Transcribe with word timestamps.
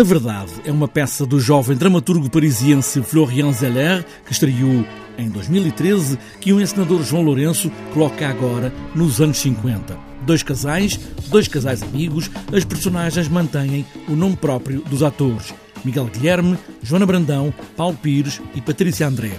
A 0.00 0.02
Verdade 0.02 0.50
é 0.64 0.72
uma 0.72 0.88
peça 0.88 1.26
do 1.26 1.38
jovem 1.38 1.76
dramaturgo 1.76 2.30
parisiense 2.30 3.02
Florian 3.02 3.52
Zeller, 3.52 4.02
que 4.24 4.32
estreou 4.32 4.82
em 5.18 5.28
2013, 5.28 6.18
que 6.40 6.54
o 6.54 6.60
encenador 6.60 7.02
João 7.02 7.20
Lourenço 7.22 7.70
coloca 7.92 8.26
agora 8.26 8.72
nos 8.94 9.20
anos 9.20 9.36
50. 9.36 9.98
Dois 10.22 10.42
casais, 10.42 10.98
dois 11.28 11.46
casais 11.48 11.82
amigos, 11.82 12.30
as 12.50 12.64
personagens 12.64 13.28
mantêm 13.28 13.84
o 14.08 14.12
nome 14.12 14.36
próprio 14.36 14.80
dos 14.88 15.02
atores. 15.02 15.52
Miguel 15.84 16.06
Guilherme, 16.06 16.56
Joana 16.82 17.04
Brandão, 17.04 17.52
Paulo 17.76 17.98
Pires 18.00 18.40
e 18.54 18.60
Patrícia 18.62 19.06
André. 19.06 19.32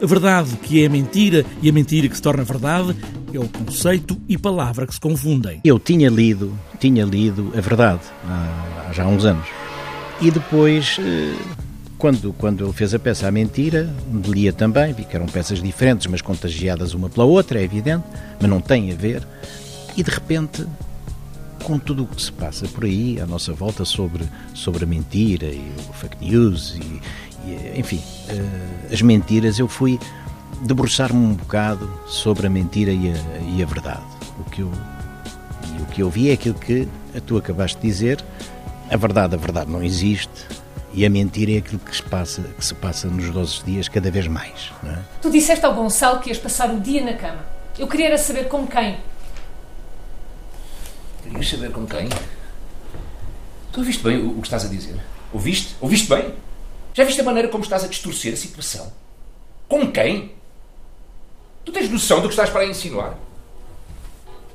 A 0.00 0.06
verdade 0.06 0.56
que 0.62 0.82
é 0.82 0.88
mentira 0.88 1.44
e 1.60 1.68
a 1.68 1.72
mentira 1.74 2.08
que 2.08 2.16
se 2.16 2.22
torna 2.22 2.42
verdade 2.42 2.96
é 3.34 3.38
o 3.38 3.48
conceito 3.48 4.18
e 4.26 4.38
palavra 4.38 4.86
que 4.86 4.94
se 4.94 5.00
confundem. 5.00 5.60
Eu 5.62 5.78
tinha 5.78 6.08
lido, 6.08 6.58
tinha 6.80 7.04
lido 7.04 7.52
a 7.54 7.60
verdade 7.60 8.00
há, 8.26 8.88
há 8.88 8.92
já 8.94 9.06
uns 9.06 9.26
anos. 9.26 9.46
E 10.20 10.30
depois, 10.30 10.96
eh, 10.98 11.36
quando, 11.98 12.32
quando 12.32 12.64
ele 12.64 12.72
fez 12.72 12.94
a 12.94 12.98
peça 12.98 13.28
A 13.28 13.30
Mentira, 13.30 13.92
lia 14.24 14.52
também, 14.52 14.92
vi 14.92 15.04
que 15.04 15.14
eram 15.14 15.26
peças 15.26 15.62
diferentes, 15.62 16.06
mas 16.06 16.22
contagiadas 16.22 16.94
uma 16.94 17.10
pela 17.10 17.26
outra, 17.26 17.60
é 17.60 17.62
evidente, 17.62 18.04
mas 18.40 18.48
não 18.48 18.60
tem 18.60 18.90
a 18.92 18.94
ver. 18.94 19.26
E 19.94 20.02
de 20.02 20.10
repente, 20.10 20.66
com 21.62 21.78
tudo 21.78 22.04
o 22.04 22.06
que 22.06 22.20
se 22.20 22.32
passa 22.32 22.66
por 22.66 22.84
aí, 22.84 23.20
à 23.20 23.26
nossa 23.26 23.52
volta, 23.52 23.84
sobre, 23.84 24.24
sobre 24.54 24.84
a 24.84 24.86
mentira 24.86 25.46
e 25.46 25.70
o 25.88 25.92
fake 25.92 26.24
news, 26.24 26.76
e, 26.76 27.00
e 27.48 27.78
enfim, 27.80 28.00
uh, 28.30 28.92
as 28.92 29.02
mentiras, 29.02 29.58
eu 29.58 29.68
fui 29.68 29.98
debruçar-me 30.62 31.18
um 31.18 31.34
bocado 31.34 31.90
sobre 32.06 32.46
a 32.46 32.50
mentira 32.50 32.90
e 32.90 33.12
a, 33.12 33.56
e 33.56 33.62
a 33.62 33.66
verdade. 33.66 34.04
O 34.38 34.44
que, 34.44 34.62
eu, 34.62 34.72
o 35.80 35.86
que 35.92 36.02
eu 36.02 36.08
vi 36.08 36.30
é 36.30 36.32
aquilo 36.32 36.54
que 36.54 36.88
tu 37.26 37.36
acabaste 37.36 37.78
de 37.78 37.86
dizer 37.86 38.24
a 38.90 38.96
verdade, 38.96 39.34
a 39.34 39.38
verdade 39.38 39.70
não 39.70 39.82
existe 39.82 40.46
e 40.92 41.04
a 41.04 41.10
mentira 41.10 41.52
é 41.52 41.58
aquilo 41.58 41.78
que 41.78 41.94
se 41.94 42.02
passa, 42.02 42.42
que 42.42 42.64
se 42.64 42.74
passa 42.74 43.08
nos 43.08 43.28
12 43.30 43.64
dias 43.64 43.88
cada 43.88 44.10
vez 44.10 44.26
mais. 44.26 44.72
É? 44.84 44.98
Tu 45.20 45.30
disseste 45.30 45.64
ao 45.66 45.74
Gonçalo 45.74 46.20
que 46.20 46.30
ias 46.30 46.38
passar 46.38 46.70
o 46.70 46.80
dia 46.80 47.04
na 47.04 47.14
cama. 47.14 47.44
Eu 47.78 47.86
queria 47.86 48.06
era 48.06 48.18
saber 48.18 48.48
com 48.48 48.66
quem. 48.66 48.98
Querias 51.22 51.48
saber 51.48 51.72
com 51.72 51.84
quem? 51.86 52.08
Tu 53.72 53.80
ouviste 53.80 54.02
bem 54.02 54.18
o, 54.18 54.38
o 54.38 54.40
que 54.40 54.46
estás 54.46 54.64
a 54.64 54.68
dizer? 54.68 54.98
Ouviste? 55.32 55.76
Ouviste 55.80 56.08
bem? 56.08 56.32
Já 56.94 57.04
viste 57.04 57.20
a 57.20 57.24
maneira 57.24 57.48
como 57.48 57.62
estás 57.62 57.84
a 57.84 57.88
distorcer 57.88 58.32
a 58.32 58.36
situação? 58.36 58.90
Com 59.68 59.90
quem? 59.92 60.32
Tu 61.64 61.72
tens 61.72 61.90
noção 61.90 62.20
do 62.20 62.28
que 62.28 62.32
estás 62.32 62.48
para 62.48 62.64
insinuar? 62.64 63.18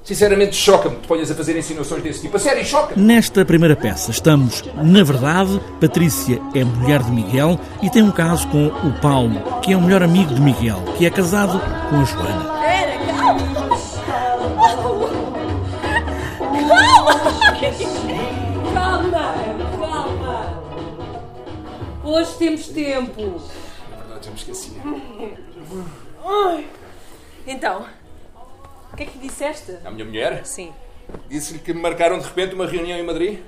Sinceramente, 0.03 0.55
choca-me 0.55 0.95
que 0.95 1.01
te 1.03 1.07
ponhas 1.07 1.29
a 1.29 1.35
fazer 1.35 1.55
insinuações 1.57 2.01
desse 2.01 2.21
tipo. 2.21 2.35
A 2.35 2.39
sério, 2.39 2.65
choca 2.65 2.95
-me. 2.95 3.03
Nesta 3.03 3.45
primeira 3.45 3.75
peça 3.75 4.09
estamos, 4.09 4.63
na 4.75 5.03
verdade, 5.03 5.61
Patrícia 5.79 6.41
é 6.55 6.63
mulher 6.63 7.03
de 7.03 7.11
Miguel 7.11 7.59
e 7.83 7.89
tem 7.89 8.01
um 8.01 8.11
caso 8.11 8.47
com 8.47 8.67
o 8.67 8.93
Paulo, 8.99 9.39
que 9.61 9.73
é 9.73 9.77
o 9.77 9.81
melhor 9.81 10.01
amigo 10.01 10.33
de 10.33 10.41
Miguel, 10.41 10.81
que 10.97 11.05
é 11.05 11.09
casado 11.09 11.59
com 11.89 12.01
a 12.01 12.03
Joana. 12.03 12.65
Era, 12.65 13.05
calma! 13.05 13.69
Calma! 18.73 18.73
Calma, 18.73 19.35
calma! 19.79 20.63
Hoje 22.03 22.31
temos 22.39 22.67
tempo. 22.69 23.41
Na 23.91 23.97
verdade, 23.97 24.25
já 24.25 24.31
me 24.31 24.37
esqueci. 24.37 24.81
Ai. 26.25 26.65
Então, 27.45 27.85
o 28.93 28.95
que 28.95 29.03
é 29.03 29.05
que 29.05 29.17
disseste? 29.19 29.77
A 29.85 29.91
minha 29.91 30.05
mulher? 30.05 30.45
Sim. 30.45 30.71
Disse-lhe 31.29 31.59
que 31.59 31.73
me 31.73 31.81
marcaram 31.81 32.17
de 32.19 32.25
repente 32.25 32.55
uma 32.55 32.65
reunião 32.65 32.97
em 32.97 33.03
Madrid. 33.03 33.39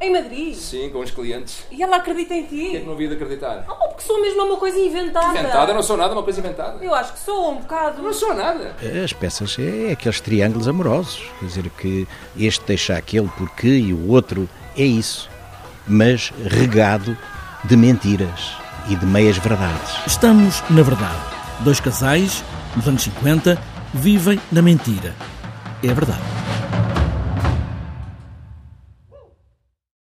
Em 0.00 0.12
Madrid? 0.12 0.54
Sim, 0.54 0.90
com 0.90 0.98
os 0.98 1.10
clientes. 1.10 1.64
E 1.70 1.82
ela 1.82 1.96
acredita 1.96 2.34
em 2.34 2.42
O 2.42 2.46
que 2.48 2.66
é 2.66 2.70
que 2.70 2.78
ti? 2.80 2.84
não 2.84 2.92
havia 2.94 3.08
de 3.08 3.14
acreditar? 3.14 3.64
Oh, 3.68 3.88
porque 3.88 4.02
sou 4.02 4.20
mesmo 4.20 4.42
uma 4.42 4.56
coisa 4.56 4.78
inventada. 4.78 5.38
Inventada? 5.38 5.72
Não 5.72 5.82
sou 5.82 5.96
nada, 5.96 6.12
uma 6.12 6.22
coisa 6.22 6.40
inventada. 6.40 6.84
Eu 6.84 6.94
acho 6.94 7.12
que 7.12 7.20
sou 7.20 7.52
um 7.52 7.56
bocado. 7.58 8.02
Não 8.02 8.12
sou 8.12 8.34
nada. 8.34 8.74
As 9.04 9.12
peças 9.12 9.56
é 9.58 9.92
aqueles 9.92 10.20
triângulos 10.20 10.66
amorosos, 10.68 11.22
quer 11.38 11.46
dizer 11.46 11.70
que 11.70 12.08
este 12.36 12.64
deixa 12.66 12.96
aquele 12.96 13.28
porque 13.38 13.68
e 13.68 13.92
o 13.94 14.10
outro 14.10 14.48
é 14.76 14.82
isso, 14.82 15.30
mas 15.86 16.32
regado 16.44 17.16
de 17.64 17.76
mentiras 17.76 18.56
e 18.90 18.96
de 18.96 19.06
meias 19.06 19.38
verdades. 19.38 19.96
Estamos, 20.06 20.62
na 20.68 20.82
verdade, 20.82 21.18
dois 21.60 21.78
casais, 21.80 22.44
nos 22.76 22.86
anos 22.86 23.02
50, 23.04 23.56
vivem 23.94 24.40
na 24.50 24.60
mentira. 24.60 25.14
É 25.82 25.94
verdade. 25.94 26.43